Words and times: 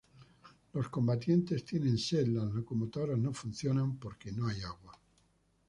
Los 0.73 0.89
combatientes 0.89 1.63
tienen 1.63 1.95
sed, 1.99 2.25
las 2.29 2.51
locomotoras 2.51 3.19
no 3.19 3.31
funcionan 3.33 3.97
porque 3.97 4.31
no 4.31 4.47
hay 4.47 4.59
agua. 4.61 4.99